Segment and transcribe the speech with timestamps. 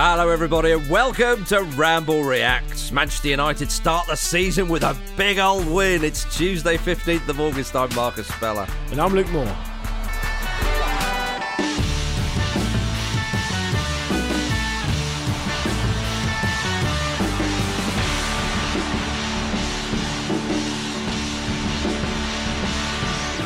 [0.00, 2.92] Hello, everybody, and welcome to Ramble Reacts.
[2.92, 6.04] Manchester United start the season with a big old win.
[6.04, 7.74] It's Tuesday, 15th of August.
[7.74, 8.68] I'm Marcus Speller.
[8.92, 9.44] And I'm Luke Moore.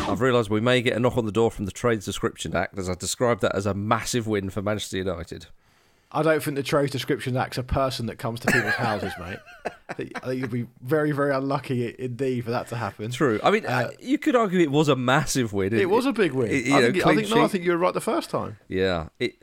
[0.07, 2.79] I've realised we may get a knock on the door from the Trades Description Act
[2.79, 5.47] as I described that as a massive win for Manchester United.
[6.15, 9.39] I don't think the Trade Description Act's a person that comes to people's houses, mate.
[9.89, 13.11] I think, you'd be very, very unlucky indeed for that to happen.
[13.11, 13.41] True.
[13.43, 15.73] I mean, uh, you could argue it was a massive win.
[15.73, 16.51] It, was a big win.
[16.51, 18.59] It, I, know, think, I, think, no, I think you were right the first time.
[18.69, 19.09] Yeah.
[19.19, 19.43] It,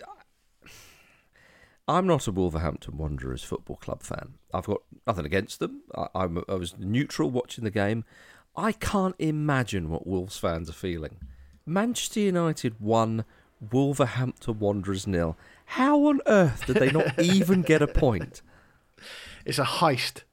[1.87, 4.35] I'm not a Wolverhampton Wanderers football club fan.
[4.53, 5.81] I've got nothing against them.
[5.95, 8.05] I, I'm, I was neutral watching the game.
[8.55, 11.17] I can't imagine what Wolves fans are feeling.
[11.65, 13.25] Manchester United won,
[13.71, 15.35] Wolverhampton Wanderers nil.
[15.73, 18.41] How on earth did they not even get a point?
[19.45, 20.23] It's a heist.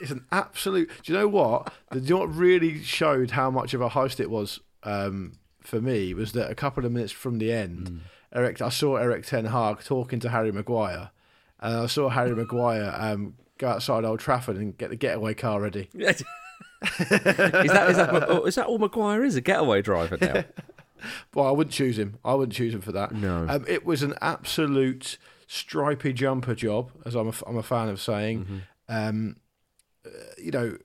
[0.00, 0.90] it's an absolute.
[1.04, 1.72] Do you know what?
[1.92, 5.38] The, do you know what really showed how much of a heist it was um,
[5.60, 8.00] for me was that a couple of minutes from the end,
[8.34, 11.10] Eric, I saw Eric Ten Hag talking to Harry Maguire,
[11.60, 15.60] and I saw Harry Maguire um, go outside Old Trafford and get the getaway car
[15.60, 15.88] ready.
[15.94, 16.24] is
[16.80, 20.44] that is that is that all Maguire is a getaway driver now?
[21.34, 22.18] Well, I wouldn't choose him.
[22.24, 23.12] I wouldn't choose him for that.
[23.12, 23.46] No.
[23.48, 28.00] Um, it was an absolute stripy jumper job, as I'm a, I'm a fan of
[28.00, 28.62] saying.
[28.88, 29.36] Um,
[30.06, 30.76] uh, you know,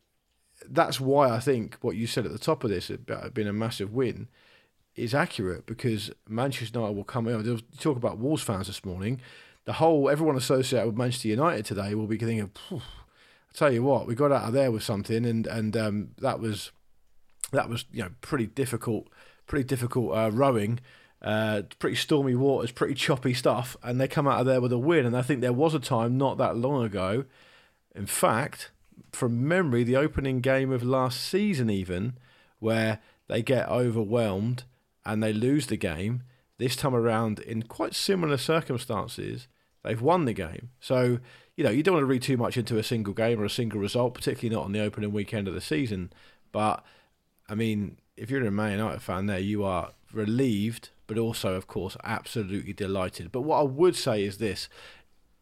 [0.69, 3.53] that's why I think what you said at the top of this about being a
[3.53, 4.27] massive win
[4.95, 7.41] is accurate because Manchester United will come in.
[7.43, 9.21] There was- talk about Wolves fans this morning.
[9.65, 13.83] The whole everyone associated with Manchester United today will be thinking, "Phew, I tell you
[13.83, 16.71] what, we got out of there with something, and and um, that was
[17.51, 19.07] that was you know pretty difficult,
[19.47, 20.79] pretty difficult uh, rowing,
[21.21, 24.77] uh, pretty stormy waters, pretty choppy stuff, and they come out of there with a
[24.77, 25.05] win.
[25.05, 27.25] And I think there was a time not that long ago,
[27.95, 28.71] in fact,
[29.11, 32.17] from memory, the opening game of last season even,
[32.59, 34.63] where they get overwhelmed
[35.05, 36.23] and they lose the game.
[36.57, 39.47] This time around, in quite similar circumstances,
[39.83, 40.69] they've won the game.
[40.79, 41.19] So
[41.55, 43.49] you know you don't want to read too much into a single game or a
[43.49, 46.11] single result, particularly not on the opening weekend of the season.
[46.51, 46.83] But
[47.49, 51.67] I mean, if you're a Man United fan, there you are relieved, but also, of
[51.67, 53.31] course, absolutely delighted.
[53.31, 54.67] But what I would say is this: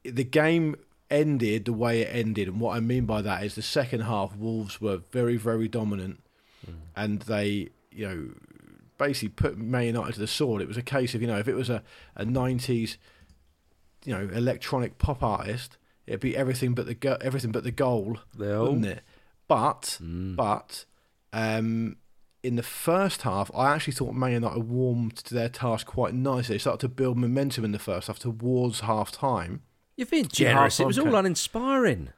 [0.03, 0.75] the game
[1.09, 4.35] ended the way it ended, and what I mean by that is the second half,
[4.35, 6.21] Wolves were very, very dominant,
[6.95, 8.29] and they, you know,
[8.97, 10.61] basically put Man United to the sword.
[10.61, 11.81] It was a case of you know, if it was a
[12.15, 12.97] a '90s,
[14.03, 18.19] you know, electronic pop artist, it'd be everything but the go- everything but the goal,
[18.33, 19.01] The wouldn't it?
[19.47, 19.97] But
[20.35, 20.85] but
[21.33, 21.97] um,
[22.45, 26.55] in the first half, I actually thought Man United warmed to their task quite nicely.
[26.55, 29.63] They started to build momentum in the first half towards half time.
[29.97, 30.79] You're being generous.
[30.79, 31.17] It was all okay.
[31.17, 32.09] uninspiring.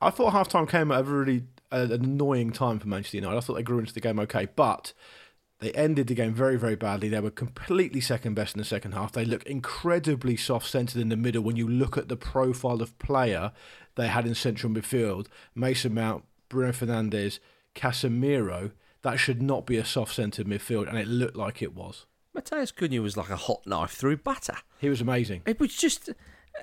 [0.00, 3.36] I thought half time came at a really uh, an annoying time for Manchester United.
[3.36, 4.92] I thought they grew into the game okay, but
[5.60, 7.08] they ended the game very, very badly.
[7.08, 9.12] They were completely second best in the second half.
[9.12, 12.98] They look incredibly soft centred in the middle when you look at the profile of
[12.98, 13.52] player
[13.94, 15.26] they had in central midfield.
[15.54, 17.38] Mason Mount, Bruno Fernandes,
[17.74, 18.72] Casemiro.
[19.02, 22.06] That should not be a soft centred midfield, and it looked like it was.
[22.34, 24.56] Mateus Cunha was like a hot knife through butter.
[24.78, 25.42] He was amazing.
[25.46, 26.10] It was just.
[26.10, 26.62] Uh,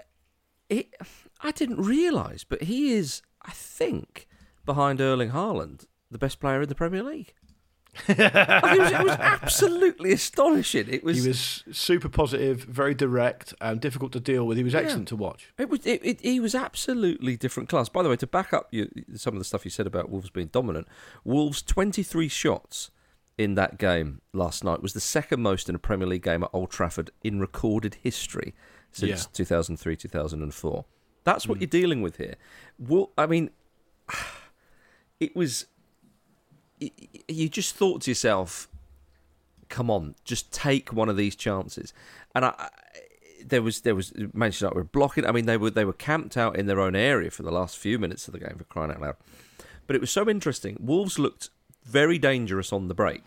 [0.70, 0.94] it,
[1.42, 4.28] I didn't realise, but he is, I think,
[4.66, 7.34] behind Erling Haaland, the best player in the Premier League.
[8.08, 10.88] It, was, it was absolutely astonishing.
[10.90, 11.24] It was.
[11.24, 14.58] He was super positive, very direct, and difficult to deal with.
[14.58, 15.52] He was excellent to watch.
[15.58, 15.86] It was.
[15.86, 17.90] It, it, he was absolutely different class.
[17.90, 20.30] By the way, to back up you, some of the stuff you said about Wolves
[20.30, 20.88] being dominant,
[21.24, 22.92] Wolves' twenty-three shots
[23.38, 26.50] in that game last night was the second most in a Premier League game at
[26.54, 28.54] Old Trafford in recorded history
[28.92, 29.30] since Yeah.
[29.34, 30.86] two thousand three, two thousand and four.
[31.24, 31.64] That's what hmm.
[31.64, 32.36] you're dealing with here.
[32.80, 33.50] Well, I mean,
[35.20, 35.66] it was.
[36.80, 38.68] You just thought to yourself,
[39.70, 41.94] "Come on, just take one of these chances."
[42.36, 42.70] And I, I-
[43.46, 45.26] there was there was Manchester United were blocking.
[45.26, 47.78] I mean, they were they were camped out in their own area for the last
[47.78, 49.16] few minutes of the game for crying out loud.
[49.86, 50.78] But it was so interesting.
[50.80, 51.50] Wolves looked
[51.86, 53.24] very dangerous on the break,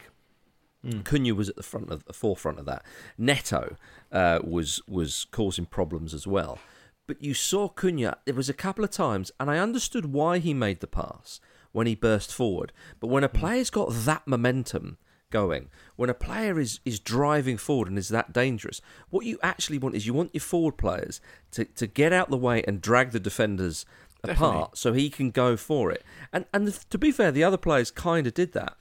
[0.85, 1.05] Mm.
[1.05, 2.83] Cunha was at the front of the forefront of that.
[3.19, 3.77] Neto
[4.13, 6.59] uh, was was causing problems as well.
[7.07, 8.17] But you saw Cunha.
[8.25, 11.41] There was a couple of times, and I understood why he made the pass
[11.73, 12.73] when he burst forward.
[12.99, 13.35] But when a Mm.
[13.35, 14.99] player's got that momentum
[15.31, 18.81] going, when a player is is driving forward and is that dangerous,
[19.11, 21.21] what you actually want is you want your forward players
[21.53, 23.87] to to get out the way and drag the defenders
[24.25, 24.47] Definitely.
[24.57, 26.05] apart so he can go for it.
[26.33, 28.77] And and to be fair, the other players kind of did that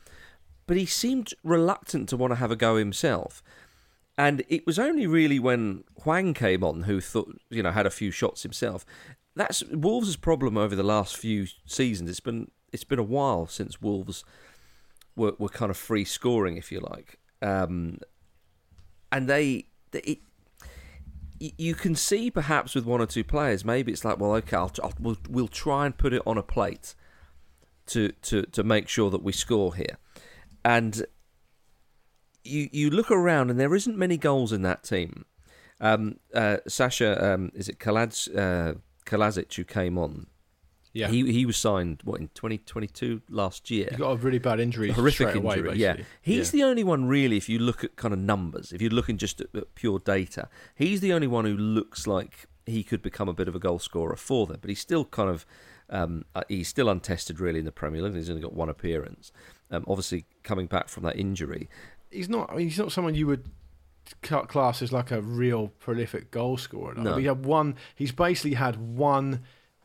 [0.68, 3.41] but he seemed reluctant to want to have a go himself.
[4.19, 7.89] And it was only really when Hwang came on who thought, you know, had a
[7.89, 8.86] few shots himself.
[9.36, 12.07] That's Wolves' problem over the last few seasons.
[12.07, 14.24] It's been it's been a while since Wolves
[15.16, 17.19] were, were kind of free scoring, if you like.
[17.42, 18.00] Um,
[19.12, 20.19] and they, it,
[21.39, 24.71] you can see perhaps with one or two players, maybe it's like, well, okay, I'll,
[24.83, 26.95] I'll, we'll, we'll try and put it on a plate
[27.88, 29.98] to, to, to make sure that we score here.
[30.63, 31.06] And
[32.44, 35.25] you you look around and there isn't many goals in that team.
[35.81, 38.75] Um, uh, Sasha, um, is it Kalaz, uh,
[39.06, 40.27] Kalazic who came on?
[41.00, 43.88] Yeah, He he was signed what in twenty twenty two last year.
[43.92, 44.92] he got a really bad injury.
[44.92, 45.78] Horrific straight away, injury.
[45.78, 47.38] yeah, he's the only one really.
[47.38, 50.48] If you look at kind of numbers, if you're looking just at, at pure data,
[50.75, 53.80] he's the only one who looks like he could become a bit of a goal
[53.80, 54.57] scorer for them.
[54.62, 55.46] But he's still kind of
[55.90, 58.13] um, uh, he's still untested really in the Premier League.
[58.16, 59.31] He's only got one appearance.
[59.72, 61.69] Um, obviously coming back from that injury.
[62.12, 62.51] he's not.
[62.51, 63.50] I mean, he's not someone you would
[64.24, 66.96] cut class as like a real prolific goal scorer.
[66.96, 67.18] Like, No.
[67.18, 67.75] he had one.
[67.96, 69.42] He's basically had one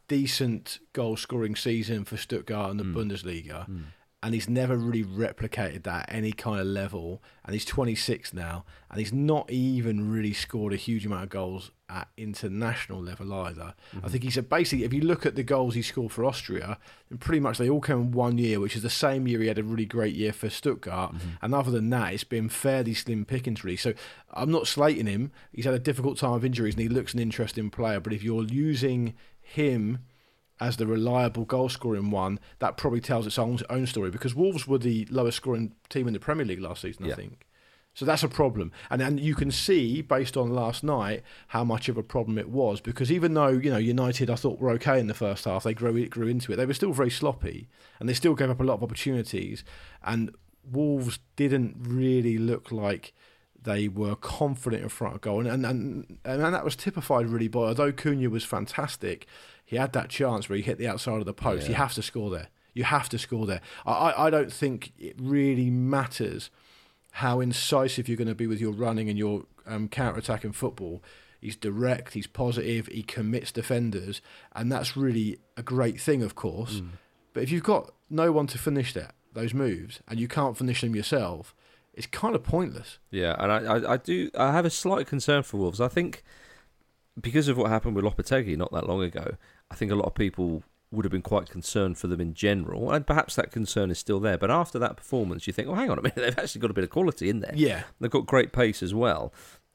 [0.08, 2.96] decent goal scoring season for Stuttgart in the Hmm.
[2.96, 3.80] Bundesliga, hmm.
[4.22, 7.22] and he's never really replicated that at any kind of level.
[7.44, 11.70] And he's 26 now, and he's not even really scored a huge amount of goals
[11.90, 13.74] at international level either.
[13.92, 14.06] I hmm.
[14.08, 16.78] think he's a, basically, if you look at the goals he scored for Austria,
[17.10, 19.48] then pretty much they all came in one year, which is the same year he
[19.48, 21.10] had a really great year for Stuttgart.
[21.10, 21.28] Hmm.
[21.42, 23.76] And other than that, it's been fairly slim pickings, really.
[23.76, 23.92] So
[24.32, 25.32] I'm not slating him.
[25.52, 28.00] He's had a difficult time of injuries, and he looks an interesting player.
[28.00, 29.14] But if you're using
[29.54, 29.98] him
[30.60, 34.68] as the reliable goal scoring one, that probably tells its own, own story because Wolves
[34.68, 37.14] were the lowest scoring team in the Premier League last season, I Yeah.
[37.16, 37.46] think.
[37.96, 38.72] So that's a problem.
[38.90, 42.48] And and you can see based on last night how much of a problem it
[42.48, 45.62] was because even though, you know, United I thought were okay in the first half,
[45.62, 46.56] they grew grew into it.
[46.56, 47.68] They were still very sloppy
[48.00, 49.62] and they still gave up a lot of opportunities
[50.02, 50.34] and
[50.68, 53.12] Wolves didn't really look like
[53.64, 57.49] they were confident in front of goal, and and, and and that was typified really
[57.49, 59.26] by although Cunha was fantastic,
[59.64, 61.69] he had that chance where he hit the outside of the post.
[61.69, 62.49] You have to score there.
[62.75, 63.61] You have to score there.
[63.87, 66.50] I, I don't think it really matters
[67.12, 71.02] how incisive you're going to be with your running and your um, counter attacking football.
[71.40, 74.20] He's direct, he's positive, he commits defenders,
[74.55, 76.81] and that's really a great thing, of course.
[77.32, 80.81] But if you've got no one to finish that those moves and you can't finish
[80.81, 81.55] them yourself,
[81.96, 82.99] it's kind of pointless.
[83.11, 84.31] Yeah, and I, I, I do.
[84.37, 85.81] I have a slight concern for Wolves.
[85.81, 86.23] I think
[87.20, 89.37] because of what happened with Lopetegui not that long ago,
[89.70, 92.91] I think a lot of people would have been quite concerned for them in general,
[92.91, 94.38] and perhaps that concern is still there.
[94.38, 96.75] But after that performance, you think, well, hang on a minute, they've actually got a
[96.75, 97.55] bit of quality in there.
[97.55, 97.85] Yeah.
[98.00, 99.32] They've got great pace as well.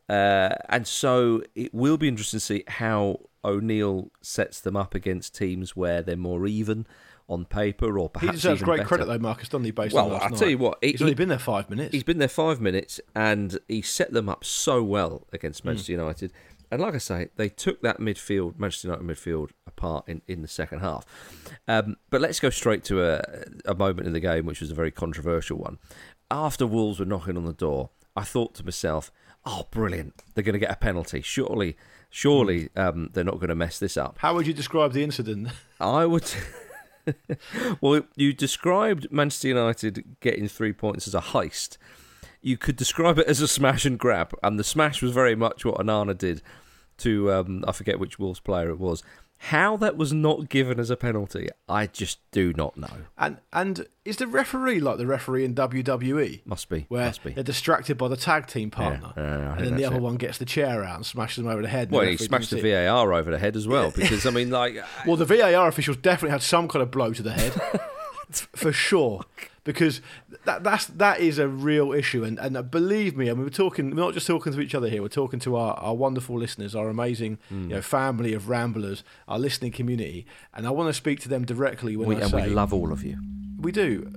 [0.07, 5.35] Uh, and so it will be interesting to see how O'Neil sets them up against
[5.35, 6.87] teams where they're more even
[7.29, 8.29] on paper or perhaps.
[8.31, 8.87] He deserves great better.
[8.87, 9.71] credit though, Marcus, he?
[9.71, 10.39] Based Well, on last I'll night.
[10.39, 11.93] tell you what, he- he's only he- been there five minutes.
[11.93, 15.69] He's been there five minutes and he set them up so well against Hmm.
[15.69, 16.33] Manchester United.
[16.71, 20.47] And like I say, they took that midfield, Manchester United midfield, apart in, in the
[20.47, 21.05] second half.
[21.67, 23.21] Um, but let's go straight to a,
[23.65, 25.77] a moment in the game which was a very controversial one.
[26.29, 29.11] After Wolves were knocking on the door, I thought to myself,
[29.45, 30.21] oh, brilliant.
[30.35, 31.21] They're going to get a penalty.
[31.21, 31.75] Surely,
[32.09, 32.79] surely Hmm.
[32.79, 34.17] um, they're not going to mess this up.
[34.19, 35.47] How would you describe the incident?
[35.79, 36.23] I would.
[37.81, 41.77] well, you described Manchester United getting three points as a heist.
[42.41, 45.65] You could describe it as a smash and grab, and the smash was very much
[45.65, 46.41] what Onana did
[46.99, 49.03] to um, I forget which Wolves player it was.
[49.43, 52.89] How that was not given as a penalty, I just do not know.
[53.17, 56.41] and and is the referee like the referee in WWE?
[56.45, 57.31] Must be, Where must be.
[57.31, 60.01] they're distracted by the tag team partner, uh, Yeah, yeah, and then the other it.
[60.01, 61.89] one gets the chair out and smashes them over the head.
[61.89, 62.85] Well, he smashed the didn't see it.
[62.89, 64.75] VAR over the head as well because I mean, like,
[65.07, 67.53] Well, the VAR officials definitely had some kind of blow to the head,
[68.31, 69.23] for sure,
[69.69, 70.01] because
[70.45, 72.23] that that's that is a real issue.
[72.23, 74.89] And and believe me, I mean, we're talking, we're not just talking to each other
[74.89, 75.01] here.
[75.03, 77.63] We're talking to our, our wonderful listeners, our amazing Hmm.
[77.69, 81.45] you know family of ramblers, our listening community, and I want to speak to them
[81.45, 83.17] directly when we, I and say we love all of you.
[83.59, 84.11] we do.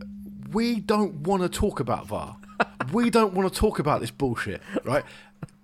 [0.50, 2.37] We don't want to talk about VAR.
[2.92, 5.04] we don't want to talk about this bullshit, right?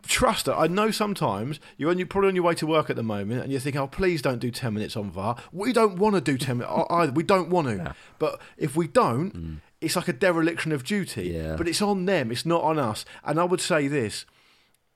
[0.07, 0.53] Trust it.
[0.53, 3.43] I know sometimes you're, on, you're probably on your way to work at the moment
[3.43, 5.37] and you're thinking, oh, please don't do 10 minutes on VAR.
[5.53, 7.13] We don't want to do 10 minutes either.
[7.13, 7.95] We don't want to.
[8.19, 11.31] But if we don't, it's like a dereliction of duty.
[11.31, 11.57] Yeah.
[11.57, 12.31] But it's on them.
[12.31, 13.05] It's not on us.
[13.25, 14.27] And I would say this: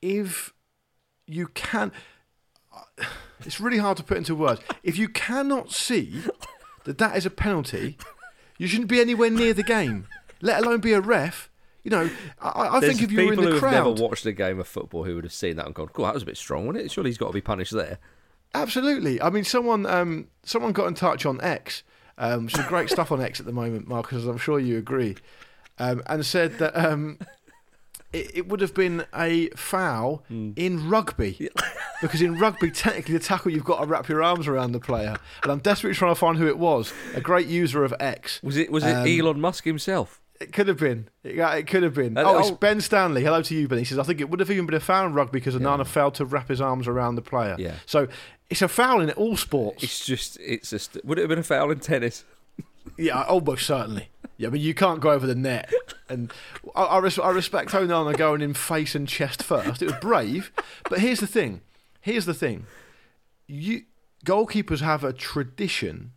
[0.00, 0.52] if
[1.26, 1.92] you can,
[3.40, 4.60] it's really hard to put into words.
[4.82, 6.22] If you cannot see
[6.84, 7.96] that that is a penalty,
[8.58, 10.06] you shouldn't be anywhere near the game,
[10.40, 11.48] let alone be a ref.
[11.84, 12.10] You know,
[12.40, 14.60] I, I think if you were in the who crowd, have never watched a game
[14.60, 16.66] of football who would have seen that and gone, "Cool, that was a bit strong,
[16.66, 16.90] wasn't it?
[16.92, 17.98] Surely he's got to be punished there."
[18.54, 19.20] Absolutely.
[19.20, 21.82] I mean, someone um, someone got in touch on X.
[22.18, 24.18] Um, some great stuff on X at the moment, Marcus.
[24.18, 25.16] As I'm sure you agree,
[25.78, 27.18] um, and said that um,
[28.12, 31.48] it, it would have been a foul in rugby
[32.02, 35.16] because in rugby, technically, the tackle you've got to wrap your arms around the player.
[35.42, 36.92] And I'm desperately trying to find who it was.
[37.14, 38.42] A great user of X.
[38.42, 40.20] Was it was it Um, Elon Musk himself?
[40.40, 41.08] It could have been.
[41.22, 42.18] It, it could have been.
[42.18, 42.54] Uh, oh, it's oh.
[42.56, 43.22] Ben Stanley.
[43.22, 43.78] Hello to you, Ben.
[43.78, 45.86] He says, I think it would have even been a foul in rugby because Onana
[45.86, 47.54] failed to wrap his arms around the player.
[47.58, 47.74] Yeah.
[47.86, 48.08] So
[48.52, 49.82] it's a foul in all sports.
[49.82, 52.24] It's just it's just would it have been a foul in tennis?
[52.98, 54.08] Yeah, almost certainly.
[54.36, 55.72] Yeah, but you can't go over the net.
[56.08, 56.32] And
[56.74, 59.82] I, I, res- I respect Onana going in face and chest first.
[59.82, 60.50] It was brave.
[60.90, 61.60] But here's the thing.
[62.00, 62.66] Here's the thing.
[63.46, 63.82] You
[64.26, 66.10] goalkeepers have a tradition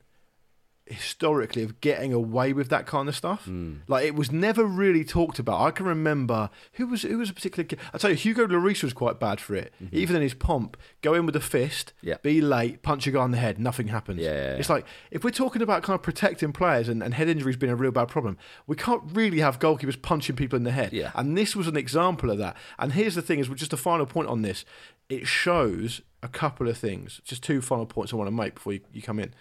[0.88, 3.46] historically of getting away with that kind of stuff.
[3.46, 3.78] Hmm.
[3.88, 5.62] Like it was never really talked about.
[5.62, 7.84] I can remember who was who was a particular.
[7.94, 9.74] I tell you, Hugo Lloris was quite bad for it.
[9.84, 9.96] Mm-hmm.
[9.96, 12.18] Even in his pomp, go in with a fist, Yeah.
[12.22, 14.22] be late, punch a guy on the head, nothing happens.
[14.22, 14.58] Yeah, yeah, yeah.
[14.58, 17.72] It's like if we're talking about kind of protecting players and, and head injuries being
[17.72, 18.38] a real bad problem,
[18.68, 20.94] we can't really have goalkeepers punching people in the head.
[20.94, 21.12] Yeah.
[21.16, 22.56] And this was an example of that.
[22.78, 24.66] And here's the thing: is just a final point on this.
[25.10, 27.22] It shows a couple of things.
[27.24, 29.34] Just two final points I want to make before you, you come in.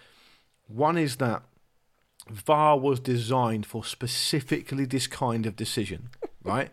[0.67, 1.43] One is that
[2.29, 6.09] VAR was designed for specifically this kind of decision,
[6.43, 6.69] right?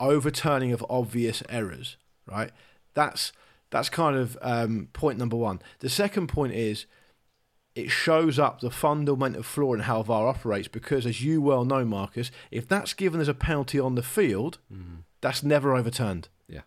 [0.00, 1.96] Overturning of obvious errors,
[2.26, 2.50] right?
[2.94, 3.32] That's
[3.70, 5.62] that's kind of um, point number one.
[5.78, 6.84] The second point is
[7.74, 11.84] it shows up the fundamental flaw in how VAR operates because, as you well know,
[11.86, 14.58] Marcus, if that's given as a penalty on the field,
[15.22, 16.28] that's never overturned.
[16.48, 16.62] Yeah,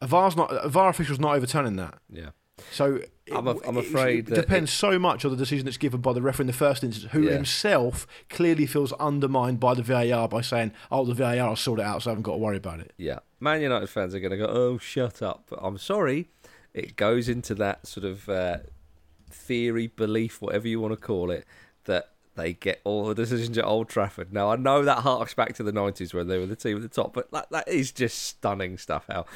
[0.00, 1.98] A VAR's not a VAR official's not overturning that.
[2.08, 2.30] yeah.
[2.72, 3.00] So
[3.32, 6.22] I'm a- I'm afraid it depends so much on the decision that's given by the
[6.22, 7.32] referee in the first instance, who Yeah.
[7.32, 11.84] himself clearly feels undermined by the VAR by saying, "Oh, the VAR will sort it
[11.86, 14.30] out, so I haven't got to worry about it." Yeah, Man United fans are going
[14.32, 16.28] to go, "Oh, shut up!" But I'm sorry,
[16.74, 18.58] it goes into that sort of uh,
[19.30, 21.44] theory, belief, whatever you want to call it,
[21.84, 24.32] that they get all the decisions at Old Trafford.
[24.32, 26.82] Now I know that harks back to the '90s when they were the team at
[26.82, 29.04] the top, but that, that is just stunning stuff.
[29.08, 29.26] How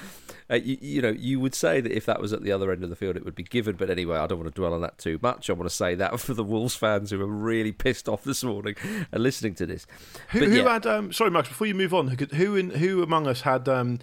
[0.50, 2.84] uh, you, you know you would say that if that was at the other end
[2.84, 3.76] of the field, it would be given.
[3.76, 5.50] But anyway, I don't want to dwell on that too much.
[5.50, 8.44] I want to say that for the Wolves fans who are really pissed off this
[8.44, 8.76] morning
[9.10, 9.86] and listening to this.
[10.30, 10.72] Who, who yeah.
[10.72, 10.86] had?
[10.86, 11.48] Um, sorry, Max.
[11.48, 13.98] Before you move on, who could- who in, who among us had um,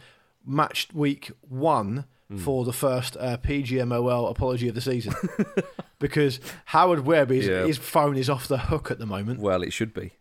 [0.46, 2.38] matched week one Hmm.
[2.38, 5.14] for the first uh, PGMOL apology of the season?
[6.00, 7.66] because Howard Webb, his, Yeah.
[7.66, 9.40] his phone is off the hook at the moment.
[9.40, 10.12] Well, it should be.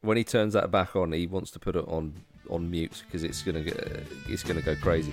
[0.00, 2.14] When he turns that back on, he wants to put it on
[2.48, 3.76] on mute because it's gonna get,
[4.28, 5.12] it's gonna go crazy.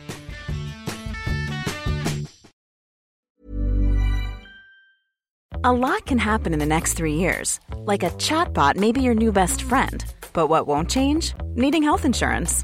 [5.65, 7.59] A lot can happen in the next three years.
[7.77, 10.03] Like a chatbot may be your new best friend.
[10.33, 11.33] But what won't change?
[11.55, 12.63] Needing health insurance.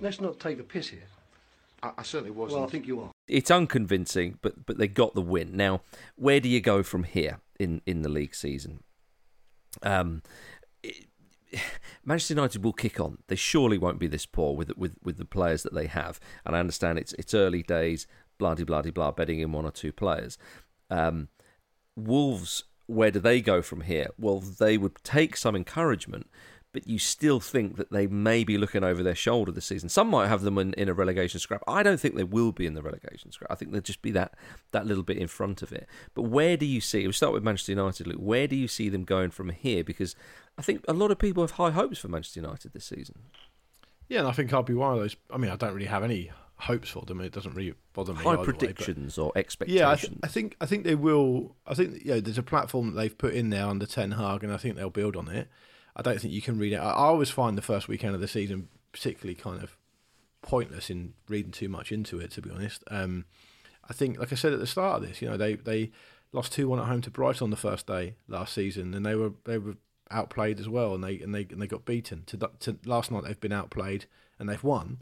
[0.00, 1.02] Let's not take the piss here.
[1.82, 2.60] I, I certainly wasn't.
[2.60, 3.10] Well, I think you are.
[3.28, 5.56] It's unconvincing, but but they got the win.
[5.56, 5.82] Now,
[6.16, 8.82] where do you go from here in in the league season?
[9.82, 10.22] Um,
[10.82, 11.06] it-
[12.04, 13.18] Manchester United will kick on.
[13.28, 16.20] They surely won't be this poor with with with the players that they have.
[16.44, 18.06] And I understand it's it's early days,
[18.38, 20.38] blah de blah de blah, betting in one or two players.
[20.90, 21.28] Um,
[21.96, 24.08] Wolves, where do they go from here?
[24.18, 26.28] Well, they would take some encouragement,
[26.76, 29.88] but you still think that they may be looking over their shoulder this season.
[29.88, 31.62] Some might have them in, in a relegation scrap.
[31.66, 33.50] I don't think they will be in the relegation scrap.
[33.50, 34.34] I think they'll just be that
[34.72, 35.88] that little bit in front of it.
[36.12, 37.04] But where do you see?
[37.04, 38.08] We'll start with Manchester United.
[38.08, 38.18] Luke.
[38.20, 39.84] Where do you see them going from here?
[39.84, 40.14] Because
[40.58, 43.20] I think a lot of people have high hopes for Manchester United this season.
[44.10, 45.16] Yeah, and I think I'll be one of those.
[45.30, 47.22] I mean, I don't really have any hopes for them.
[47.22, 48.22] It doesn't really bother me.
[48.22, 49.80] High either way, predictions or expectations.
[49.80, 51.56] Yeah, I, th- I think I think they will.
[51.66, 54.44] I think you know, there's a platform that they've put in there under Ten Hag,
[54.44, 55.48] and I think they'll build on it.
[55.96, 56.76] I don't think you can read it.
[56.76, 59.76] I, always find the first weekend of the season particularly kind of
[60.42, 62.30] pointless in reading too much into it.
[62.32, 63.24] To be honest, um,
[63.88, 65.90] I think, like I said at the start of this, you know, they they
[66.32, 69.14] lost two one at home to Brighton on the first day last season, and they
[69.14, 69.76] were they were
[70.10, 72.24] outplayed as well, and they and they and they got beaten.
[72.26, 74.04] To, to last night, they've been outplayed
[74.38, 75.00] and they've won.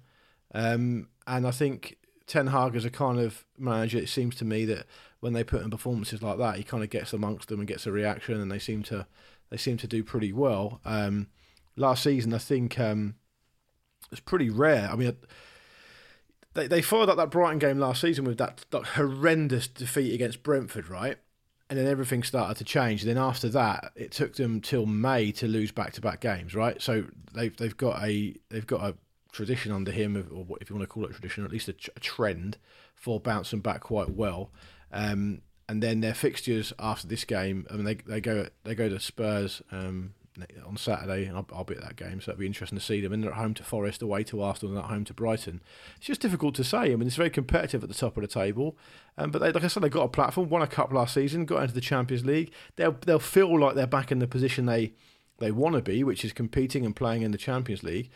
[0.55, 1.97] Um, and I think
[2.27, 3.99] Ten Hag is a kind of manager.
[3.99, 4.87] It seems to me that
[5.21, 7.87] when they put in performances like that, he kind of gets amongst them and gets
[7.87, 9.07] a reaction, and they seem to
[9.55, 10.81] they seem to do pretty well.
[10.85, 11.29] Um,
[11.77, 13.15] last season, I think um,
[14.07, 14.89] it was pretty rare.
[14.91, 15.17] I mean,
[16.55, 20.43] they they followed up that Brighton game last season with that, that horrendous defeat against
[20.43, 21.19] Brentford, right?
[21.71, 23.03] And then everything started to change.
[23.03, 26.53] And then after that, it took them till May to lose back to back games,
[26.57, 26.83] right?
[26.83, 28.97] So they've they've got a they've got a
[29.31, 31.69] tradition under him, of, or if you want to call it a tradition, at least
[31.69, 32.59] a, a trend
[32.97, 34.51] for bouncing back quite well.
[34.91, 38.89] Um, and then their fixtures after this game, I mean, they they go they go
[38.89, 40.15] to Spurs um,
[40.67, 43.01] on Saturday, and I'll, I'll be at that game, so it'll be interesting to see
[43.01, 43.13] them.
[43.13, 45.63] And they're at home to Forest, away to Arsenal, and at home to Brighton.
[45.97, 46.93] It's just difficult to say.
[46.93, 48.77] I mean, it's very competitive at the top of the table,
[49.17, 51.45] um, but they, like I said, they got a platform, won a cup last season,
[51.47, 52.53] got into the Champions League.
[52.77, 54.93] They'll they'll feel like they're back in the position they
[55.39, 58.11] they want to be, which is competing and playing in the Champions League.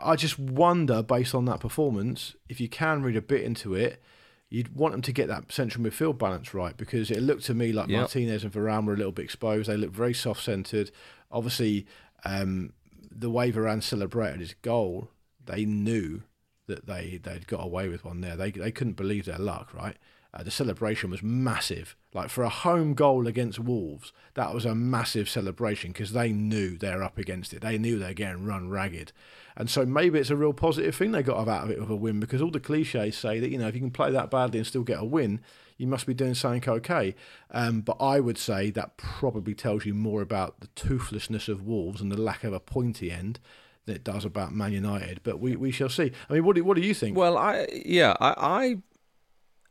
[0.00, 4.02] I just wonder, based on that performance, if you can read a bit into it,
[4.50, 7.72] you'd want them to get that central midfield balance right because it looked to me
[7.72, 7.98] like Yep.
[8.00, 9.68] Martinez and Varane were a little bit exposed.
[9.68, 10.90] They looked very soft centred.
[11.30, 11.86] Obviously,
[12.24, 12.72] um,
[13.10, 15.10] the way Varane celebrated his goal,
[15.44, 16.22] they knew
[16.66, 18.36] that they they'd got away with one there.
[18.36, 19.96] They they couldn't believe their luck, right?
[20.34, 21.96] Uh, the celebration was massive.
[22.12, 26.76] Like for a home goal against Wolves, that was a massive celebration because they knew
[26.76, 27.62] they're up against it.
[27.62, 29.12] They knew they're getting run ragged,
[29.58, 31.96] and so maybe it's a real positive thing they got out of it with a
[31.96, 34.58] win because all the cliches say that you know if you can play that badly
[34.58, 35.40] and still get a win,
[35.76, 37.16] you must be doing something okay.
[37.50, 42.00] Um, but I would say that probably tells you more about the toothlessness of Wolves
[42.00, 43.40] and the lack of a pointy end
[43.84, 45.20] than it does about Man United.
[45.24, 46.12] But we, we shall see.
[46.30, 47.16] I mean, what do, what do you think?
[47.16, 48.78] Well, I yeah, I,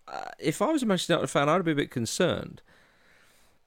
[0.07, 2.61] I uh, if I was a Manchester United fan, I'd be a bit concerned.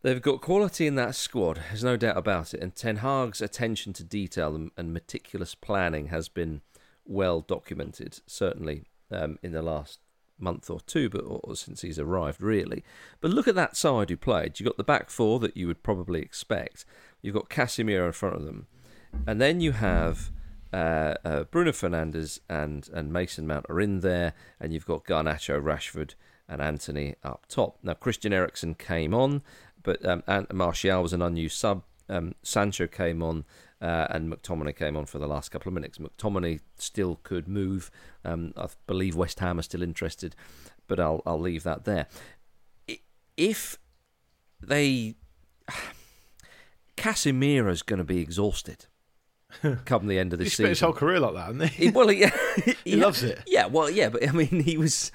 [0.02, 2.62] They've got quality in that squad, there's no doubt about it.
[2.62, 6.62] And Ten Hag's attention to detail and, and meticulous planning has been
[7.04, 9.98] well documented, certainly um, in the last
[10.38, 12.82] month or two, but or since he's arrived, really.
[13.20, 14.58] But look at that side who played.
[14.58, 16.84] You've got the back four that you would probably expect.
[17.20, 18.66] You've got Casemiro in front of them,
[19.26, 20.30] and then you have
[20.72, 25.62] uh, uh, Bruno Fernandes and and Mason Mount are in there, and you've got Garnacho,
[25.62, 26.14] Rashford,
[26.48, 27.78] and Antony up top.
[27.82, 29.42] Now Christian Eriksen came on,
[29.82, 31.82] but um, and Martial was an unused sub.
[32.08, 33.44] Um, Sancho came on,
[33.80, 35.98] uh, and McTominay came on for the last couple of minutes.
[35.98, 37.90] McTominay still could move.
[38.24, 40.34] Um, I believe West Ham are still interested,
[40.88, 42.06] but I'll I'll leave that there.
[43.36, 43.78] If
[44.60, 45.14] they
[46.96, 48.86] Casemiro's going to be exhausted.
[49.84, 51.86] come the end of He this spent his whole career like that, hasn't he?
[51.86, 52.30] He- well, yeah,
[52.84, 53.40] He loves it.
[53.46, 55.10] Yeah, well, yeah, but I mean, he was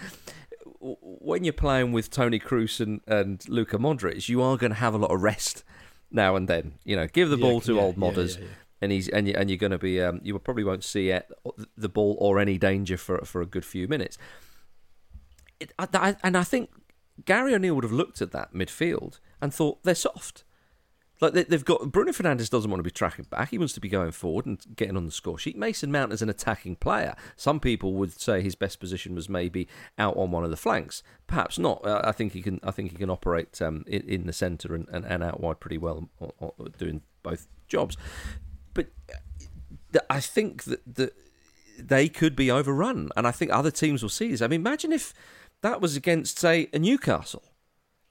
[1.01, 4.93] when you're playing with Toni Kroos and, and Luka Modric, you are going to have
[4.93, 5.63] a lot of rest
[6.11, 6.75] now and then.
[6.83, 8.47] You know, give the Yeah, ball to yeah, old modders, yeah.
[8.81, 11.31] and he's and you and you're going to be um, you probably won't see it,
[11.75, 14.17] the ball or any danger for for a good few minutes.
[15.59, 16.69] It, I, I, and I think
[17.23, 20.43] Gary O'Neil would have looked at that midfield and thought they're soft.
[21.21, 23.49] Like they, they've got Bruno Fernandes doesn't want to be tracking back.
[23.49, 25.57] He wants to be going forward and getting on the score sheet.
[25.57, 27.15] Mason Mount is an attacking player.
[27.35, 31.03] Some people would say his best position was maybe out on one of the flanks.
[31.27, 31.81] Perhaps not.
[31.85, 32.59] I think he can.
[32.63, 35.77] I think he can operate um, in, the centre and, and, and out wide pretty
[35.77, 37.95] well, o- o- doing both jobs.
[38.73, 38.87] But
[39.93, 41.13] uh, I think that that
[41.79, 44.41] they could be overrun, and I think other teams will see this.
[44.41, 45.13] I mean, imagine if
[45.61, 47.43] that was against, say, a Newcastle.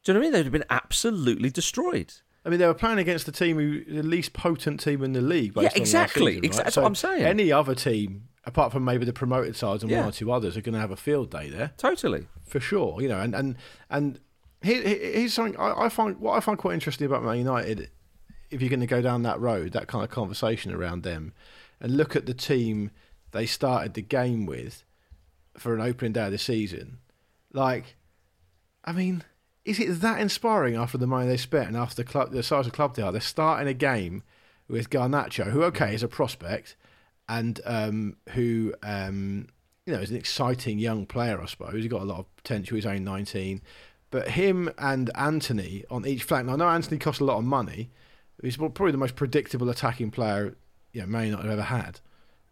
[0.03, 0.33] Do you know what I mean?
[0.33, 2.15] They'd have been absolutely destroyed.
[2.45, 5.21] I mean, they were playing against the team who the least potent team in the
[5.23, 5.53] league.
[5.57, 6.35] Yeah, exactly.
[6.35, 6.65] season, right?
[6.65, 7.23] that's So what I'm saying.
[7.25, 10.01] Any other team, apart from maybe the promoted sides and Yeah.
[10.01, 12.27] one or two others, are going to have a field day there Totally.
[12.47, 13.01] for sure.
[13.01, 13.57] You know, and and
[13.89, 14.21] and
[14.63, 17.91] here- here's something I, I find what I find quite interesting about Man United.
[18.51, 21.33] If you're going to go down that road, that kind of conversation around them,
[21.81, 22.91] and look at the team
[23.33, 24.85] they started the game with
[25.57, 26.99] for an opening day of the season,
[27.53, 27.97] like,
[28.85, 29.25] I mean,
[29.65, 32.67] is it that inspiring after the money they spent and after the club, the size
[32.67, 33.13] of club they are?
[33.13, 34.23] They're starting a game
[34.69, 36.77] with Garnacho, who okay is a prospect,
[37.29, 39.49] and um, who um,
[39.87, 41.75] you know is an exciting young player, I suppose.
[41.75, 42.75] He's got a lot of potential.
[42.75, 43.63] He's only nineteen,
[44.11, 46.47] but him and Antony on each flank.
[46.47, 47.91] Now I know Antony costs a lot of money.
[48.43, 50.57] He's probably the most predictable attacking player
[50.95, 52.01] you know, Man United have ever had.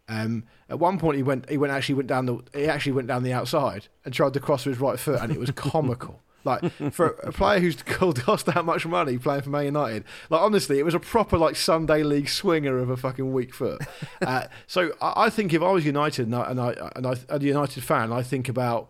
[0.07, 1.49] Um, at one point, he went.
[1.49, 2.39] He went actually went down the.
[2.53, 5.31] He actually went down the outside and tried to cross with his right foot, and
[5.31, 6.21] it was comical.
[6.43, 10.79] Like for a player who's cost that much money playing for Man United, like honestly,
[10.79, 13.81] it was a proper like Sunday league swinger of a fucking weak foot.
[14.21, 17.15] Uh, so I, I think if I was United and I and I and I
[17.29, 18.89] a United fan, I think about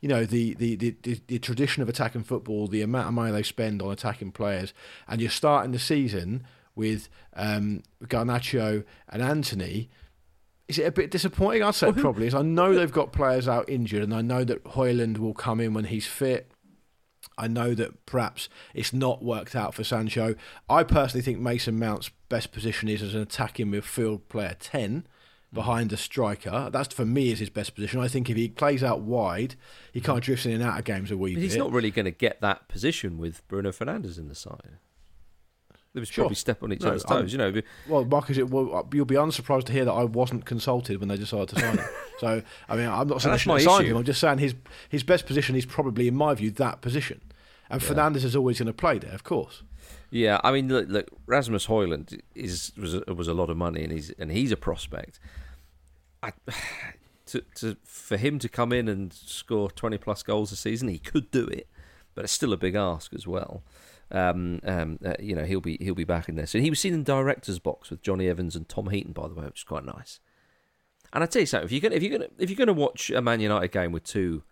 [0.00, 3.42] you know the, the, the, the, tradition of attacking football, the amount of money they
[3.42, 4.74] spend on attacking players,
[5.08, 9.90] and you're starting the season with um, Garnacho and Antony.
[10.68, 11.62] Is it a bit disappointing?
[11.62, 12.34] I'd say it probably is.
[12.34, 15.74] I know they've got players out injured, and I know that Højlund will come in
[15.74, 16.50] when he's fit.
[17.38, 20.34] I know that perhaps it's not worked out for Sancho.
[20.68, 25.06] I personally think Mason Mount's best position is as an attacking midfield player 10
[25.52, 26.68] behind a striker.
[26.72, 28.00] That's for me is his best position.
[28.00, 29.54] I think if he plays out wide,
[29.92, 31.44] he kind of drifts in and out of games a wee But bit.
[31.44, 34.78] he's not really going to get that position with Bruno Fernandes in the side.
[35.96, 36.24] They was Sure.
[36.24, 37.54] probably step on each No, other's I'm- toes, you know.
[37.88, 41.16] Well, Marcus, it, well, you'll be unsurprised to hear that I wasn't consulted when they
[41.16, 41.84] decided to sign him.
[42.18, 43.70] So, I mean, I'm not saying that's my issue.
[43.92, 43.96] him.
[43.96, 44.54] I'm just saying his
[44.90, 47.22] his best position is probably, in my view, that position.
[47.70, 49.62] And Fernandes is always going to play there, of course.
[50.10, 53.82] Yeah, I mean, look, look Rasmus Højlund is was a, was a lot of money,
[53.84, 55.18] and he's and he's a prospect.
[56.22, 56.32] I,
[57.26, 60.98] to, to for him to come in and score twenty plus goals a season, he
[60.98, 61.66] could do it,
[62.14, 63.62] but it's still a big ask as well.
[64.10, 66.46] Um, um, uh, you know, he'll be he'll be back in there.
[66.46, 69.34] So he was seen in director's box with Jonny Evans and Tom Heaton, by the
[69.34, 70.20] way, which is quite nice.
[71.12, 73.10] And I tell you something, if you're gonna if you're gonna if you're gonna watch
[73.10, 74.42] a Man United game with two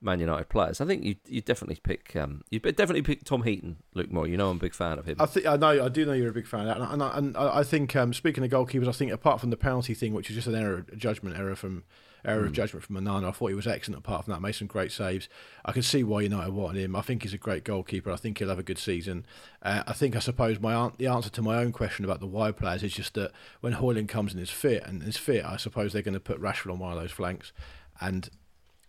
[0.00, 3.76] Man United players, I think you you definitely pick um you definitely pick Tom Heaton,
[3.94, 4.26] Luke Moore.
[4.26, 5.16] You know I'm a big fan of him.
[5.20, 7.18] I think I know I do know you're a big fan of that, and I,
[7.18, 10.14] and I, I think um, speaking of goalkeepers, I think apart from the penalty thing,
[10.14, 11.84] which is just an error, a judgment error from
[12.24, 13.98] error of judgment from Manana, I thought he was excellent.
[13.98, 15.28] Apart from that, made some great saves.
[15.64, 16.96] I can see why United wanted him.
[16.96, 18.10] I think he's a great goalkeeper.
[18.10, 19.26] I think he'll have a good season.
[19.62, 22.56] Uh, I think I suppose my the answer to my own question about the wide
[22.56, 25.92] players is just that when Højlund comes in is fit and is fit, I suppose
[25.92, 27.52] they're going to put Rashford on one of those flanks,
[28.00, 28.28] and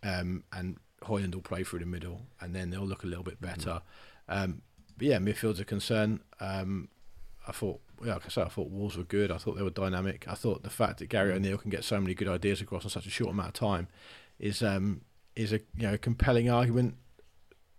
[0.04, 3.42] um, and Højlund will play through the middle, and then they'll look a little bit
[3.42, 3.82] better.
[4.28, 4.62] Um,
[4.98, 6.22] but yeah, midfield's a concern.
[6.40, 6.90] Um,
[7.48, 9.32] I thought, yeah, like I said, I thought Wolves were good.
[9.32, 10.26] I thought they were dynamic.
[10.28, 12.90] I thought the fact that Gary O'Neil can get so many good ideas across in
[12.90, 13.88] such a short amount of time
[14.40, 15.02] is um,
[15.36, 16.96] is a you know compelling argument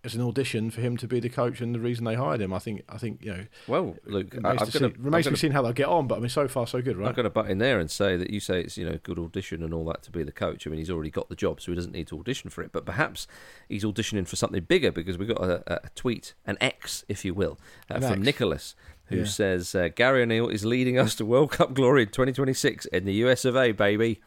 [0.04, 2.52] as an audition for him to be the coach and the reason they hired him.
[2.52, 5.36] I think I think you know Well, Luke, remains, I'm to, see, remains to be
[5.36, 6.06] seen how they'll get on.
[6.06, 7.08] But I mean, so far so good, right?
[7.08, 9.18] I'm going to butt in there and say that you say it's you know good
[9.18, 10.66] audition and all that to be the coach.
[10.66, 12.70] I mean, he's already got the job, so he doesn't need to audition for it.
[12.70, 13.26] But perhaps
[13.68, 17.32] he's auditioning for something bigger because we got a, a tweet, an X, if you
[17.32, 17.58] will,
[17.90, 18.22] uh, from.
[18.22, 18.74] Nicholas,
[19.06, 19.24] who Yeah.
[19.24, 23.12] says uh, Gary O'Neil is leading us to World Cup glory in 2026 in the
[23.24, 24.20] US of A, baby.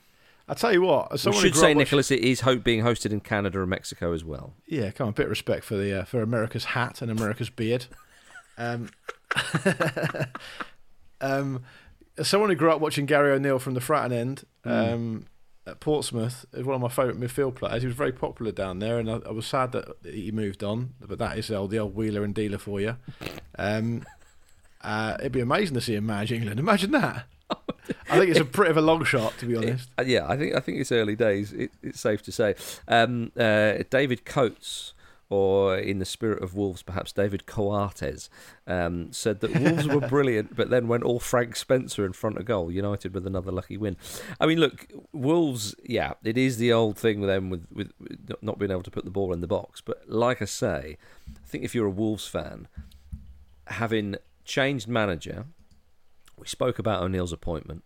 [0.49, 3.59] I tell you what, We should say, Nicholas, it is hope being hosted in Canada
[3.59, 4.53] and Mexico as well.
[4.65, 7.49] Yeah, come on, a bit of respect for the uh, for America's hat and America's
[7.49, 7.87] beard.
[8.57, 8.89] Um,
[11.21, 11.63] um,
[12.17, 15.25] as someone who grew up watching Gary O'Neil from the Fratton end um,
[15.65, 17.81] at Portsmouth, is one of my favourite midfield players.
[17.81, 20.93] He was very popular down there, and I, I was sad that he moved on.
[21.01, 22.95] But that is the old, the old wheeler and dealer for you.
[23.57, 24.03] Um,
[24.81, 26.59] uh, it'd be amazing to see him manage England.
[26.59, 27.25] Imagine that.
[28.09, 29.89] I think it's a bit of a long shot, to be honest.
[29.97, 31.53] Uh, yeah, I think I think it's early days.
[31.53, 32.55] It, it's safe to say.
[32.87, 34.93] Um, uh, David Coates,
[35.29, 38.29] or in the spirit of Wolves, perhaps David Coates,
[38.65, 42.45] um, said that Wolves were brilliant, but then went all Frank Spencer in front of
[42.45, 42.71] goal.
[42.71, 43.97] United with another lucky win.
[44.39, 45.75] I mean, look, Wolves.
[45.83, 47.91] Yeah, it is the old thing with them with with
[48.41, 49.81] not being able to put the ball in the box.
[49.81, 50.97] But like I say,
[51.29, 52.67] I think if you're a Wolves fan,
[53.67, 55.45] having changed manager,
[56.37, 57.83] we spoke about O'Neil's appointment.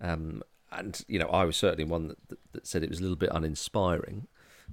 [0.00, 0.42] Um,
[0.72, 3.16] and you know, I was certainly one that, that, that, said it was a little
[3.16, 4.26] bit uninspiring,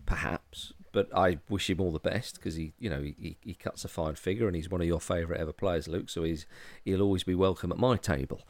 [0.06, 0.74] perhaps.
[0.92, 3.90] But I wish him all the best because he, you know, he, he cuts a
[3.90, 6.10] fine figure and he's one of your favourite ever players, Luke.
[6.10, 6.46] So he's
[6.84, 8.42] he'll always be welcome at my table.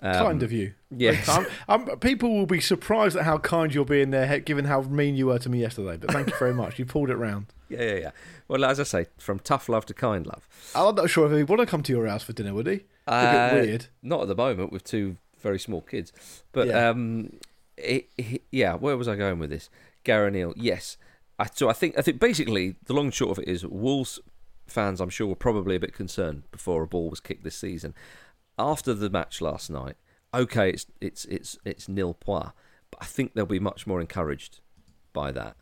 [0.00, 0.74] Um, kind of you.
[0.90, 1.28] Yes.
[1.28, 5.16] I'm, I'm, people will be surprised at how kind you're being there, given how mean
[5.16, 5.96] you were to me yesterday.
[5.96, 6.78] But thank you very much.
[6.78, 7.46] You pulled it round.
[7.68, 8.10] Yeah, yeah, yeah.
[8.46, 10.48] Well, as I say, from tough love to kind love.
[10.72, 12.84] I'm not sure if he'd want to come to your house for dinner, would he?
[13.08, 13.86] Uh, a bit weird.
[14.04, 16.12] Not at the moment with two very small kids.
[16.52, 16.90] But yeah.
[16.90, 17.32] um,
[17.76, 19.68] it, it, yeah, where was I going with this?
[20.04, 20.96] Gary O'Neil, yes.
[21.40, 24.20] I, so I think I think basically the long and short of it is Wolves
[24.66, 27.94] fans, I'm sure, were probably a bit concerned before a ball was kicked this season.
[28.58, 29.96] After the match last night,
[30.34, 32.50] okay, it's it's it's it's nil point,
[32.90, 34.60] but I think they'll be much more encouraged
[35.12, 35.56] by that.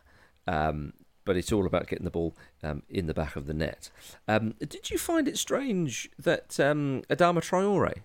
[0.46, 0.92] Um,
[1.24, 3.90] but it's all about getting the ball um, in the back of the net.
[4.28, 8.02] Um, did you find it strange that um, Adama Traore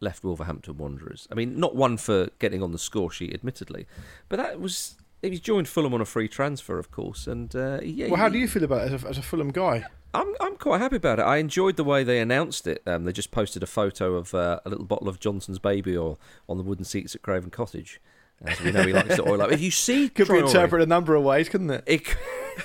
[0.00, 1.28] left Wolverhampton Wanderers?
[1.30, 3.86] I mean, not one for getting on the score sheet, admittedly,
[4.28, 7.26] but that was he's joined Fulham on a free transfer, of course.
[7.26, 9.50] And uh, yeah, well, how do you feel about it as a, as a, Fulham
[9.50, 9.84] guy?
[10.14, 11.22] I'm I'm quite happy about it.
[11.22, 12.82] I enjoyed the way they announced it.
[12.86, 16.18] Um, they just posted a photo of uh, a little bottle of Johnson's baby oil
[16.48, 18.00] on the wooden seats at Craven Cottage.
[18.42, 19.52] As we know, he likes to oil up.
[19.52, 21.84] If you see, could Traore, be interpreted a number of ways, couldn't it?
[21.86, 22.16] it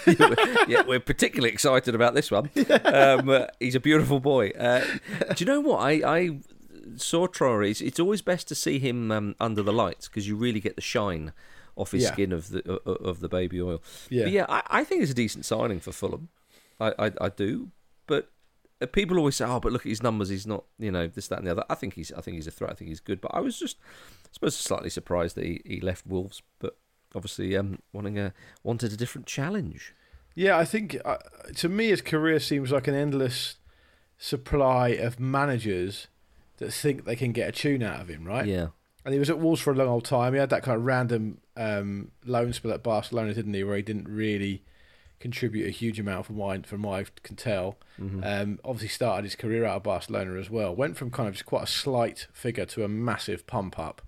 [0.67, 2.49] yeah, we're particularly excited about this one.
[2.89, 4.49] Um, uh, he's a beautiful boy.
[4.49, 4.83] Uh,
[5.35, 6.39] do you know what I, I
[6.95, 7.69] saw Traore?
[7.69, 10.75] It's, it's, always best to see him um, under the lights because you really get
[10.75, 11.33] the shine
[11.75, 12.11] off his yeah.
[12.11, 13.81] skin of the uh, of the baby oil.
[14.09, 14.45] Yeah, but yeah.
[14.49, 16.29] I, I, think it's a decent signing for Fulham.
[16.79, 17.71] I, I, I do,
[18.07, 18.31] but
[18.81, 20.29] uh, people always say, "Oh, but look at his numbers.
[20.29, 22.47] He's not, you know, this, that, and the other." I think he's, I think he's
[22.47, 22.71] a threat.
[22.71, 23.21] I think he's good.
[23.21, 23.77] But I was just,
[24.25, 26.41] I suppose, slightly surprised that he, he left Wolves.
[26.59, 26.77] But
[27.13, 29.93] obviously, um, wanting a wanted a different challenge.
[30.35, 31.17] Yeah, I think uh,
[31.55, 33.57] to me his career seems like an endless
[34.17, 36.07] supply of managers
[36.57, 38.45] that think they can get a tune out of him, right?
[38.45, 38.67] Yeah.
[39.03, 40.33] And he was at Wolves for a long old time.
[40.33, 43.63] He had that kind of random um, loan spell at Barcelona, didn't he?
[43.63, 44.63] Where he didn't really
[45.19, 47.77] contribute a huge amount from what, from what I can tell.
[47.99, 48.23] Mm-hmm.
[48.23, 50.75] Um, obviously, started his career out of Barcelona as well.
[50.75, 54.01] Went from kind of just quite a slight figure to a massive pump up,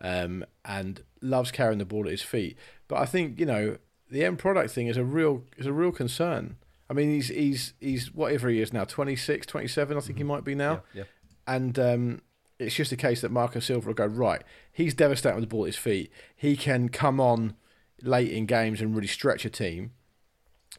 [0.00, 2.56] um, and loves carrying the ball at his feet.
[2.88, 3.78] But I think you know
[4.10, 6.56] the end product thing is a real is a real concern.
[6.88, 10.18] I mean, he's he's he's whatever he is now, 26, 27, I think mm-hmm.
[10.18, 10.82] he might be now.
[10.92, 11.04] Yeah, yeah.
[11.46, 12.22] And um,
[12.58, 14.42] it's just a case that Marco Silva will go right.
[14.70, 16.12] He's devastating with the ball at his feet.
[16.36, 17.56] He can come on
[18.02, 19.92] late in games and really stretch a team.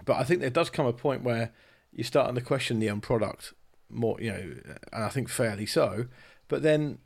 [0.05, 1.51] But I think there does come a point where
[1.91, 3.53] you're starting to question the end product
[3.89, 4.55] more, you know,
[4.91, 6.07] and I think fairly so.
[6.47, 6.99] But then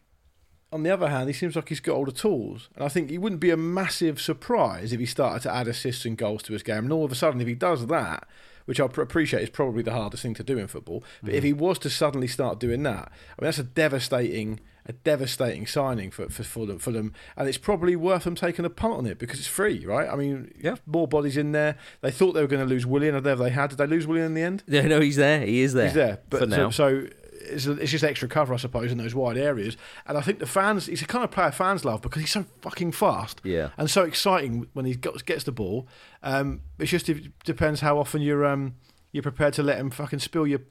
[0.71, 2.69] on the other hand, he seems like he's got all the tools.
[2.75, 6.05] And I think it wouldn't be a massive surprise if he started to add assists
[6.05, 6.85] and goals to his game.
[6.85, 8.27] And all of a sudden, if he does that,
[8.67, 11.37] which I appreciate is probably the hardest thing to do in football, but mm.
[11.37, 15.67] if he was to suddenly start doing that, I mean, that's a devastating a devastating
[15.67, 19.19] signing for, for Fulham, Fulham, and it's probably worth them taking a punt on it
[19.19, 20.07] because it's free, right?
[20.09, 21.77] I mean, yeah, more bodies in there.
[22.01, 23.71] They thought they were going to lose Willian, or they had.
[23.71, 24.63] Did they lose Willian in the end?
[24.65, 25.41] Yeah, no, he's there.
[25.45, 25.87] He is there.
[25.87, 26.19] He's there.
[26.29, 26.69] But for now.
[26.69, 27.09] so, so
[27.47, 29.77] it's, it's just extra cover, I suppose, in those wide areas.
[30.05, 32.45] And I think the fans, he's a kind of player fans love because he's so
[32.61, 33.41] fucking fast.
[33.43, 33.69] Yeah.
[33.77, 35.87] And so exciting when he gets the ball.
[36.23, 37.09] Um, it's just
[37.45, 38.75] depends how often you're um,
[39.11, 40.61] you're prepared to let him fucking spill your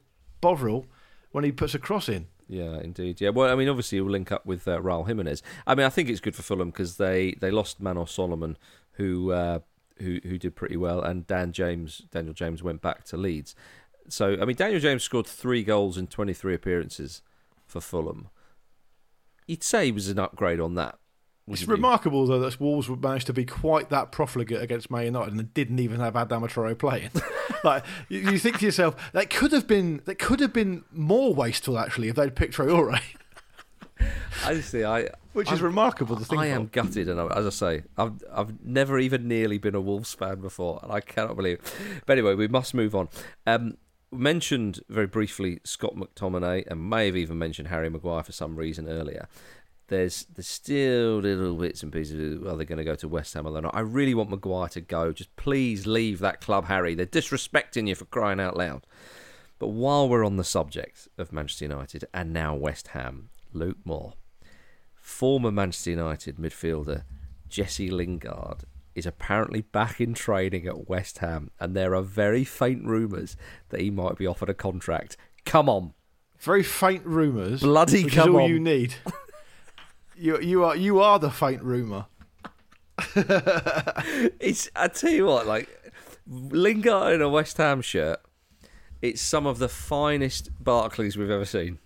[0.41, 0.87] Bovril
[1.33, 2.27] when he puts a cross in.
[2.49, 3.21] Yeah, indeed.
[3.21, 5.43] Yeah, well, I mean, obviously, we'll link up with uh, Raul Jimenez.
[5.67, 8.57] I mean, I think it's good for Fulham because they, they lost Manor Solomon,
[8.93, 9.59] who uh,
[9.99, 13.55] who who did pretty well, and Dan James, Daniel James, went back to Leeds.
[14.09, 17.23] So, I mean, Daniel James scored three goals in 23 appearances
[17.67, 18.29] for Fulham.
[19.47, 20.99] You'd say he was an upgrade on that.
[21.49, 25.55] It's remarkable though that Wolves managed to be quite that profligate against Man United and
[25.55, 27.11] didn't even have Adam Traore playing.
[27.65, 31.35] like you, you, think to yourself, that could have been that could have been more
[31.35, 33.01] wasteful actually if they'd picked Traore.
[34.45, 34.85] I see.
[34.85, 36.41] I which is I'm, remarkable to think.
[36.41, 39.81] I am gutted, and I, as I say, I've I've never even nearly been a
[39.81, 41.59] Wolves fan before, and I cannot believe.
[41.59, 42.03] It.
[42.05, 43.09] But anyway, we must move on.
[43.47, 43.77] Um,
[44.13, 48.89] mentioned very briefly Scott McTominay, and may have even mentioned Harry Maguire for some reason
[48.89, 49.29] earlier
[49.89, 52.45] there's there's still little bits and pieces.
[52.45, 53.75] Are they going to go to West Ham or not?
[53.75, 55.13] I really want Maguire to go.
[55.13, 56.95] Just please leave that club, Harry.
[56.95, 58.87] They're disrespecting you for crying out loud.
[59.59, 64.15] But while we're on the subject of Manchester United and now West Ham, Luke Moore,
[64.97, 67.05] former Manchester United midfielder
[67.49, 68.65] Jesse Lingard
[68.97, 73.37] is apparently back in training at West Ham, and there are very faint rumours
[73.69, 75.17] that he might be offered a contract.
[75.45, 75.95] Come on,
[76.39, 77.61] Very faint rumours.
[77.61, 78.51] Bloody which come is all on.
[78.51, 78.95] you need.
[80.17, 82.07] you you are you are the faint rumour.
[83.15, 85.69] it's I tell you what, like
[86.27, 88.21] Lingard in a West Ham shirt,
[89.03, 91.79] it's some of the finest Barclays we've ever seen.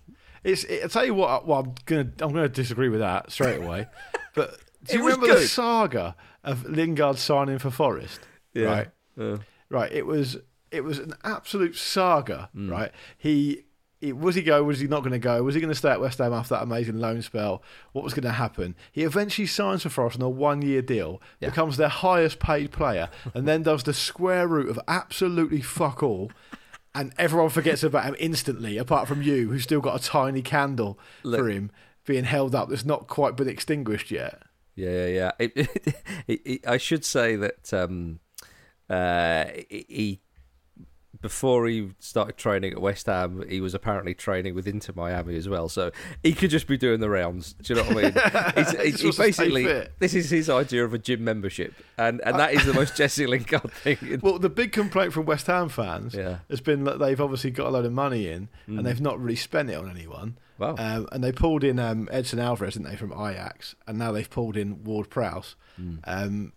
[0.43, 0.63] It's.
[0.63, 1.45] It, I tell you what.
[1.45, 2.09] Well, I'm gonna.
[2.21, 3.87] I'm gonna disagree with that straight away.
[4.35, 8.21] but do you remember the saga of Lingard signing for Forest?
[8.53, 8.65] Yeah.
[8.65, 8.87] Right.
[9.17, 9.37] Yeah.
[9.69, 9.91] Right.
[9.91, 10.37] It was.
[10.71, 12.49] It was an absolute saga.
[12.55, 12.69] Mm.
[12.71, 12.91] Right.
[13.17, 13.65] He.
[14.13, 14.63] Was he go?
[14.63, 15.43] Was he not going to go?
[15.43, 17.61] Was he going to stay at West Ham after that amazing loan spell?
[17.91, 18.75] What was going to happen?
[18.91, 21.49] He eventually signs for Forest on a one-year deal, Yeah.
[21.49, 26.31] becomes their highest-paid player, and then does the square root of absolutely fuck all.
[26.95, 30.97] And everyone forgets about him instantly, apart from you, who's still got a tiny candle
[31.21, 31.69] Look- for him
[32.03, 34.41] being held up that's not quite been extinguished yet.
[34.75, 35.31] Yeah, yeah, yeah.
[35.39, 35.53] It,
[36.27, 38.19] it, it, I should say that um,
[38.89, 40.21] uh, he
[41.21, 45.47] before he started training at West Ham, he was apparently training with Inter Miami as
[45.47, 45.69] well.
[45.69, 45.91] So
[46.23, 47.53] he could just be doing the rounds.
[47.53, 48.55] Do you know what I mean?
[48.65, 50.97] He's, He he, just he wants to stay basically this is his idea of a
[50.97, 53.97] gym membership, and and that is the most Jesse Lingard thing.
[54.01, 56.39] in- Well, the big complaint from West Ham fans Yeah.
[56.49, 59.35] has been that they've obviously got a load of money in and they've not really
[59.35, 60.37] spent it on anyone.
[60.61, 60.75] Wow.
[60.77, 64.29] Um, and they pulled in um, Edson Alvarez, didn't they, from Ajax, and now they've
[64.29, 65.55] pulled in Ward Prowse,
[66.05, 66.53] um,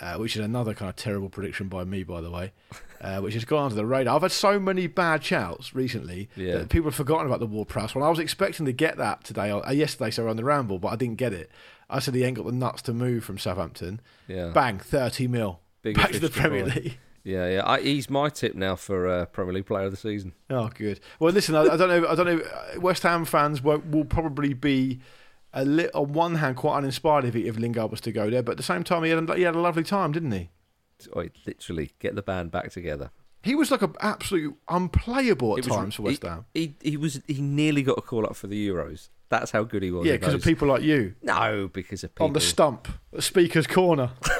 [0.00, 2.52] uh, which is another kind of terrible prediction by me, by the way,
[3.00, 4.16] uh, which has gone under the radar.
[4.16, 6.58] I've had so many bad shouts recently Yeah.
[6.58, 8.04] that people have forgotten about the Ward Prowse one.
[8.04, 10.96] I was expecting to get that today, uh, yesterday, so on the ramble, but I
[10.96, 11.50] didn't get it.
[11.90, 14.00] I said he ain't got the nuts to move from Southampton.
[14.28, 14.50] Yeah.
[14.54, 15.60] Bang, thirty mil.
[15.82, 16.66] Big Back to the Premier.
[16.66, 16.98] League.
[17.24, 17.62] Yeah, yeah.
[17.66, 20.32] I, he's my tip now for uh, Premier League Player of the Season.
[20.48, 21.00] Oh, good.
[21.18, 22.08] Well, listen, I, I don't know.
[22.08, 22.38] I don't know.
[22.40, 25.00] uh, West Ham fans will, will probably be
[25.52, 28.42] a li- on one hand quite uninspired if, he, if Lingard was to go there,
[28.42, 30.50] but at the same time, he had a, he had a lovely time, didn't he?
[31.14, 33.10] Oh, literally, get the band back together.
[33.42, 36.44] He was like an absolute unplayable at was- times for West he, Ham.
[36.54, 39.08] He, he was he nearly got a call up for the Euros.
[39.30, 40.04] That's how good he was.
[40.06, 42.26] Yeah, because of people like you No, because of people.
[42.26, 44.10] on the stump, the speaker's corner,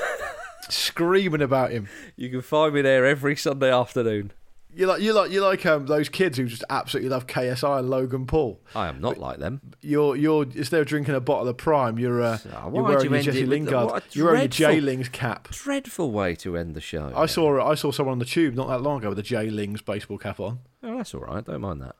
[0.70, 1.88] screaming about him.
[2.16, 4.32] You can find me there every Sunday afternoon.
[4.72, 7.90] You like you like you like um, those kids who just absolutely love KSI and
[7.90, 8.60] Logan Paul.
[8.72, 9.60] I am not like them.
[9.80, 13.10] You're you're instead of drinking a bottle of Prime, you're uh, Ah, you're wearing you
[13.10, 13.90] your Jesse it with the- Lingard.
[13.90, 15.48] a You're wearing your dreadful- J Lings cap.
[15.50, 17.12] Dreadful way to end the show.
[17.16, 19.50] I saw I saw someone on the tube not that long ago with a J
[19.50, 20.60] Lings baseball cap on.
[20.84, 21.44] Oh, that's all right.
[21.44, 21.96] Don't mind that.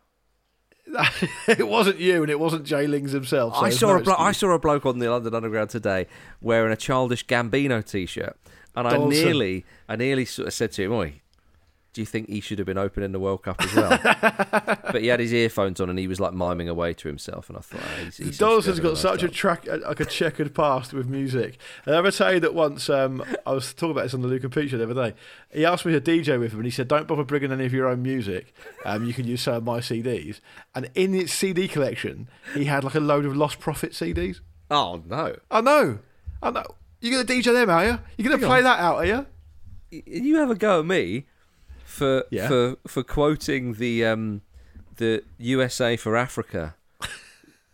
[1.48, 3.54] it wasn't you, and it wasn't Jay Lings himself.
[3.56, 6.06] so I saw no a blo- I saw a bloke on the London Underground today
[6.40, 8.36] wearing a childish Gambino T-shirt,
[8.76, 11.20] and I nearly, I nearly sort of said to him, "Oi,
[11.92, 13.98] do you think he should have been opening the World Cup as well?"
[14.92, 17.58] but he had his earphones on and he was like miming away to himself, and
[17.58, 20.04] I thought, oh, he's, he seems to be Dawson's got such a track, like a
[20.04, 21.58] checkered past with music.
[21.84, 24.28] And I ever tell you that once um, I was talking about this on the
[24.28, 25.16] Luke and the other day.
[25.52, 27.72] He asked me to DJ with him, and he said, "Don't bother bringing any of
[27.72, 28.54] your own music.
[28.84, 30.40] Um, you can use some of my CDs."
[30.74, 34.40] And in his CD collection, he had like a load of Lostprophets CDs.
[34.70, 35.36] Oh no!
[35.50, 35.98] I know,
[36.40, 36.76] I know.
[37.00, 37.98] You're gonna DJ them, are you?
[38.16, 38.64] You're gonna Hang play on.
[38.64, 39.26] that out, are you?
[39.90, 41.24] You have a go at me
[41.84, 42.48] for Yeah.
[42.48, 44.42] for for quoting the um
[44.96, 46.74] the USA for Africa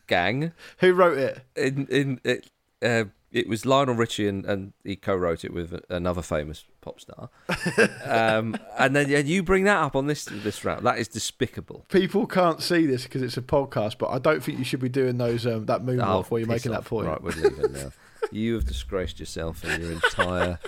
[0.06, 0.52] gang.
[0.78, 1.40] Who wrote it?
[1.56, 2.50] in in it,
[2.82, 7.28] uh, it was Lionel Richie and, and he co-wrote it with another famous pop star.
[8.04, 10.86] um, and then yeah, you bring that up on this this round.
[10.86, 11.84] That is despicable.
[11.90, 14.88] People can't see this because it's a podcast, but I don't think you should be
[14.88, 17.08] doing those um, that moonwalk Oh, while you're piss making that point.
[17.08, 17.90] Right, we're leaving now.
[18.32, 20.58] you have disgraced yourself and your entire.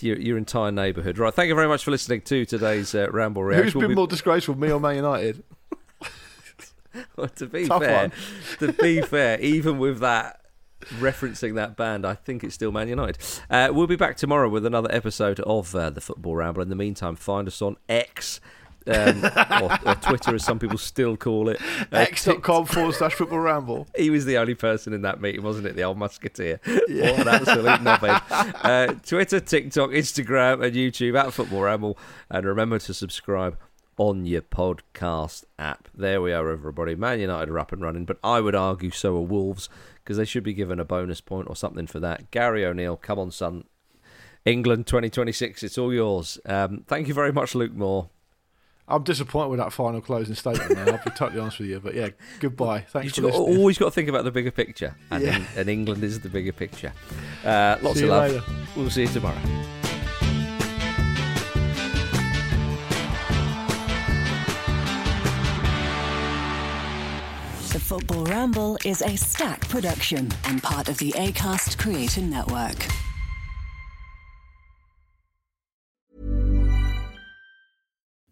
[0.00, 1.16] Your, your entire neighbourhood.
[1.18, 3.64] Right, thank you very much for listening to today's uh, Ramble Reaction.
[3.64, 5.42] Who's We'll been be- more disgraceful, me or Man United?
[7.16, 8.10] Well, to be Tough fair,
[8.58, 10.42] to be fair, even with that
[10.98, 13.16] referencing that band, I think it's still Man United.
[13.48, 16.60] Uh, we'll be back tomorrow with another episode of uh, the Football Ramble.
[16.60, 18.40] In the meantime, find us on X.
[18.86, 19.24] Um,
[19.62, 21.60] or, or Twitter, as some people still call it.
[21.92, 23.86] Uh, X.com forward slash football ramble.
[23.96, 25.76] he was the only person in that meeting, wasn't it?
[25.76, 26.60] The old musketeer.
[26.92, 28.54] What an absolute knobhead.
[28.62, 31.98] Uh, Twitter, TikTok, Instagram, and YouTube at Football Ramble.
[32.30, 33.56] And remember to subscribe
[33.96, 35.88] on your podcast app.
[35.94, 36.94] There we are, everybody.
[36.94, 39.68] Man United are up and running, but I would argue so are Wolves
[40.02, 42.30] because they should be given a bonus point or something for that.
[42.30, 43.64] Gary O'Neil, come on, son.
[44.44, 46.38] England 2026, it's all yours.
[46.44, 48.10] Um, thank you very much, Luke Moore.
[48.88, 51.80] I'm disappointed with that final closing statement now, I'll be totally honest with you.
[51.80, 52.08] But yeah,
[52.40, 52.80] goodbye.
[52.80, 53.58] Thanks You've for got, listening.
[53.58, 55.42] always got to think about the bigger picture, and, Yeah.
[55.56, 56.92] and England is the bigger picture.
[57.44, 58.30] Uh, lots See of love.
[58.32, 58.44] later.
[58.76, 59.38] We'll see you tomorrow.
[67.72, 72.76] The Football Ramble is a Acast production and part of the ACAST Creator Network.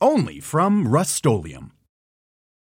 [0.00, 1.16] Only from Rust